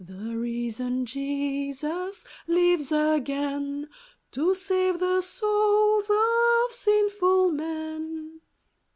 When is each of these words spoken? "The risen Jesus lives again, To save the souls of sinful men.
"The 0.03 0.35
risen 0.35 1.05
Jesus 1.05 2.25
lives 2.47 2.91
again, 2.91 3.87
To 4.31 4.55
save 4.55 4.97
the 4.99 5.21
souls 5.21 6.09
of 6.09 6.71
sinful 6.71 7.51
men. 7.51 8.41